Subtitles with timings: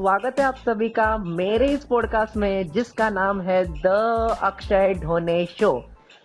[0.00, 3.86] स्वागत है आप सभी का मेरे इस पॉडकास्ट में जिसका नाम है the
[4.42, 5.72] Akshay Dhone show.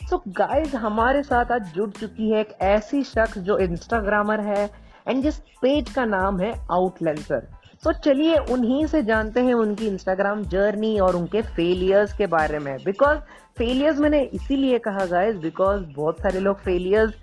[0.10, 4.70] So guys हमारे साथ आज जुड़ चुकी है एक ऐसी शख्स जो इंस्टाग्रामर है
[5.08, 7.48] एंड जिस पेज का नाम है आउटलेंसर
[7.84, 12.76] तो चलिए उन्हीं से जानते हैं उनकी इंस्टाग्राम जर्नी और उनके फेलियर्स के बारे में।
[12.86, 13.20] बिकॉज़
[13.58, 17.14] फेलियर्स मैंने इसीलिए कहा गाइस बिकॉज़ बहुत सारे लोग फेलियर्स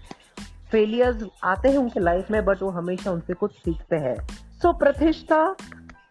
[0.73, 4.79] फेलियर्स आते हैं उनके लाइफ में बट वो हमेशा उनसे कुछ सीखते हैं। So so,
[4.79, 5.55] Pratishtha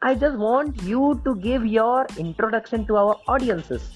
[0.07, 3.93] I just want you to give your introduction to our audiences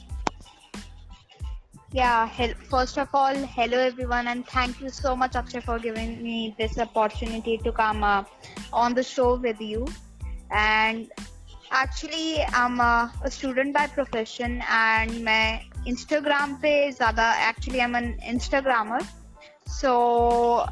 [1.93, 2.29] Yeah,
[2.73, 6.79] first of all, hello everyone, and thank you so much, Akshay, for giving me this
[6.79, 8.23] opportunity to come uh,
[8.73, 9.89] on the show with you.
[10.53, 11.11] And
[11.73, 18.09] actually, I'm a, a student by profession, and मैं Instagram पे ज़्यादा actually I'm an
[18.35, 19.03] Instagrammer.
[19.67, 20.67] So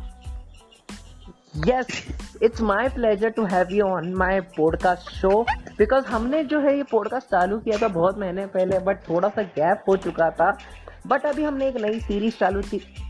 [1.53, 1.88] yes,
[2.43, 5.45] it's my pleasure to have you on my podcast show
[5.81, 9.41] because हमने जो है ये podcast चालू किया था बहुत महीने पहले बट थोड़ा सा
[9.41, 10.58] गैप हो चुका था।
[11.08, 12.61] बट अभी हमने एक नई सीरीज़ चालू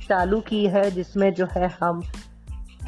[0.09, 2.03] चालू की है जिसमें जो है हम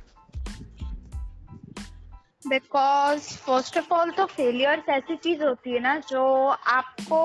[2.51, 7.21] Because first of all तो फेलियर्स ऐसी चीज़ होती है ना जो आपको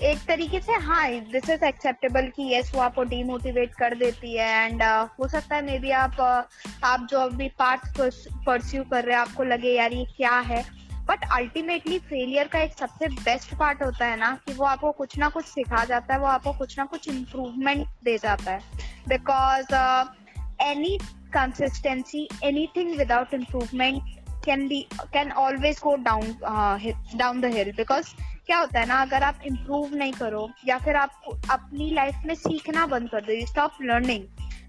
[0.00, 4.66] एक तरीके से हाँ दिस इज़ एक्सेप्टेबल कि यस वो आपको डीमोटिवेट कर देती है
[4.66, 7.80] एंड uh, हो सकता है मे बी आप uh, आप जो अभी पार्ट
[8.46, 10.64] परस्यू कर रहे हैं आपको लगे यार ये क्या है?
[11.06, 15.18] बट अल्टीमेटली फेलियर का एक सबसे बेस्ट पार्ट होता है ना कि वो आपको कुछ
[15.18, 18.60] ना कुछ सिखा जाता है वो आपको कुछ ना कुछ इम्प्रूवमेंट दे जाता है।
[19.08, 19.74] Because
[20.62, 20.98] any
[21.34, 24.02] consistency anything without improvement
[24.44, 24.80] can be
[25.12, 26.34] can always go down
[27.16, 28.14] down the hill because
[28.46, 32.34] क्या होता है ना, अगर आप इम्प्रूव नहीं करो, या फिर आप अपनी लाइफ में
[32.34, 34.24] सीखना बंद कर दो यू स्टॉप लर्निंग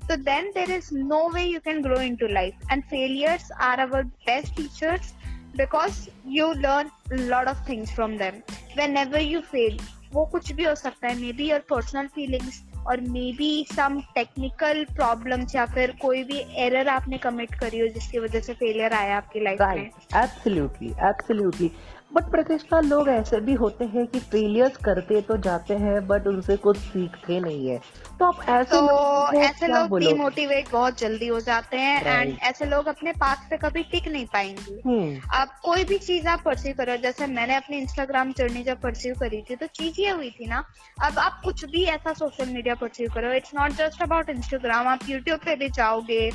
[0.10, 4.04] तो then there is no way you can grow into life and failures are our
[4.04, 5.14] best teachers
[5.58, 8.42] because you learn lot of things from them
[8.98, 9.80] whenever you fail
[10.14, 14.00] वो कुछ भी हो सकता है may be your personal feelings और may be some
[14.16, 18.94] technical problems या फिर कोई भी एरर आपने कमिट करी हो जिसकी वजह से फेलियर
[18.94, 19.90] आया आपकी लाइफ में?
[20.16, 21.72] एब्सोल्युटली एब्सोल्युटली
[22.12, 26.56] बट प्रतिष्ठा लोग ऐसे भी होते हैं कि फेलियर्स करते तो जाते हैं बट उनसे
[26.58, 27.78] कुछ सीखते नहीं है।
[28.20, 32.66] तो आप ऐसे तो लोग ऐसे लोग डिमोटिवेट बहुत जल्दी हो जाते हैं एंड ऐसे
[32.66, 36.74] लोग अपने पास पे कभी टिक नहीं पाएँगे। हम्म। आप कोई भी चीज़ आप परस्यू
[36.78, 40.48] करो जैसे मैंने अपनी इंस्टाग्राम जर्नी जब परस्यू करी थी तो चीज़ ये हुई थी
[40.48, 40.64] ना
[41.04, 45.10] अब आप कुछ भी ऐसा सोशल मीडिया परस्यू करो it's not just about Instagram आप
[45.10, 46.30] यूट्यूब पे भी जाओगे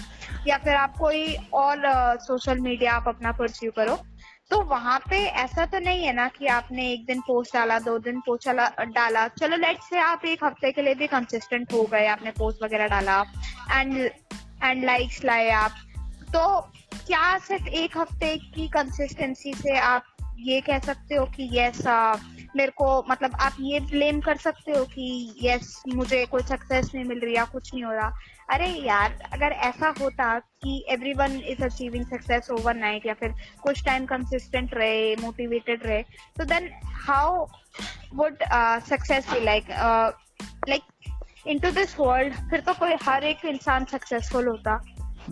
[0.48, 3.98] या फिर आप कोई और सोशल मीडिया आप अपना परस्यू करो
[4.50, 7.98] तो वहाँ पे ऐसा तो नहीं है ना कि आपने एक दिन पोस्ट डाला, दो
[7.98, 8.48] दिन पोस्ट
[8.94, 12.62] डाला चलो लेट से आप एक हफ़्ते के लिए भी कंसिस्टेंट हो गए, आपने पोस्ट
[12.62, 13.20] वगैरह डाला
[13.72, 13.96] एंड
[14.64, 15.74] एंड लाइक्स लाए आप।
[16.34, 16.60] तो
[17.06, 20.04] क्या सिर्फ़ एक हफ़्ते की कंसिस्टेंसी से आप
[20.40, 21.82] ये कह सकते हो कि यस
[22.56, 25.06] मेरे को मतलब आप ये ब्लेम कर सकते हो कि
[25.42, 28.10] यस मुझे कोई सक्सेस नहीं मिल रही या कुछ नहीं हो रहा।
[28.50, 34.06] अरे यार, अगर ऐसा होता कि everyone is achieving success overnight या फिर कुछ टाइम
[34.06, 36.02] कंसिस्टेंट रहे मोटिवेटेड रहे
[36.38, 36.70] तो then
[37.06, 37.46] how
[38.14, 38.42] would
[38.88, 39.70] success be like
[40.68, 40.82] like
[41.58, 44.76] into this world फिर तो कोई हर एक इंसान सक्सेसफुल होता।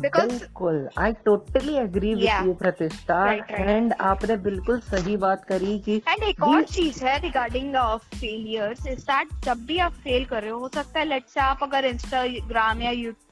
[0.00, 3.22] बिल्कुल I totally agree with you Pratishtha.
[3.50, 8.86] And आपने बिल्कुल सही बात करी कि एंड एक और चीज़ है regarding of failures
[8.86, 11.62] is that जब भी आप फेल कर रहे हो हो सकता है लेट्स से आप
[11.62, 13.27] अगर इंस्टाग्राम या यूट्यूब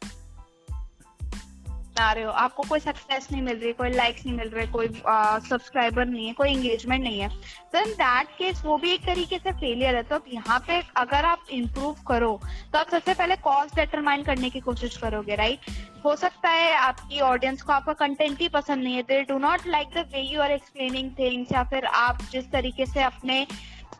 [1.96, 4.88] बना रहे हो। आपको कोई सक्सेस नहीं मिल रही कोई लाइक्स नहीं मिल रहे कोई
[4.88, 7.28] सब्सक्राइबर uh, नहीं है कोई एंगेजमेंट नहीं है।
[7.72, 10.82] तो इन दैट केस वो भी एक तरीके से फेलियर है। तो अब यहाँ पे
[10.96, 12.40] अगर आप इम्प्रूव करो
[12.72, 15.70] तो आप सबसे पहले कॉज डिटरमाइन करने की कोशिश करोगे राइट
[16.04, 19.66] हो सकता है आपकी ऑडियंस को आपका कंटेंट ही पसंद नहीं है। They do not
[19.66, 23.46] like the way you are explaining things या फिर आप जिस तरीके से अपने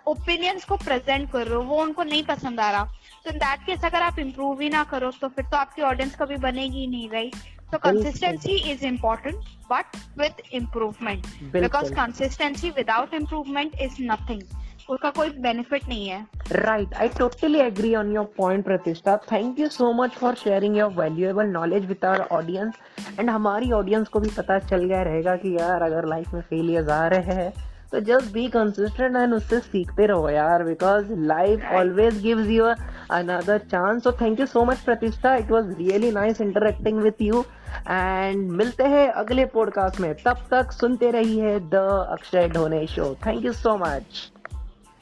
[0.09, 2.85] ओपिनियंस को प्रेजेंट कर रहे हो वो उनको नहीं पसंद आ रहा।
[3.25, 6.15] तो इन दैट केस अगर आप इम्प्रूव ही ना करो तो फिर तो आपकी ऑडियंस
[6.17, 7.35] कभी बनेगी नहीं right
[7.69, 9.37] So consistency is important,
[9.69, 9.87] but
[10.17, 11.27] with improvement.
[11.53, 14.43] Because consistency without improvement is nothing.
[14.91, 19.69] उसका कोई बेनिफिट नहीं है। Right I totally agree on your point Pratishtha thank you
[19.69, 22.75] so much for sharing your valuable knowledge with our audience
[23.19, 26.89] and हमारी audience को भी पता चल गया रहेगा कि यार अगर लाइफ में फेलियर्स
[26.89, 27.53] आ रहे हैं
[27.93, 33.59] तो जस्ट बी कंसिस्टेंट एंड उससे सीखते रहो यार because life always gives you another
[33.71, 37.45] chance so thank you so much Pratishtha it was really nice interacting with you
[37.89, 43.45] and मिलते हैं अगले पॉडकास्ट में। तब तक सुनते रहिए the Akshay Dhone show thank
[43.45, 44.31] you so much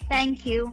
[0.02, 0.72] thank you